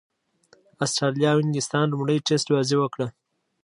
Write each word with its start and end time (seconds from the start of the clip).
اسټراليا 0.83 1.29
او 1.33 1.39
انګليستان 1.41 1.85
لومړۍ 1.89 2.17
ټېسټ 2.27 2.47
بازي 2.55 2.75
وکړه. 2.79 3.07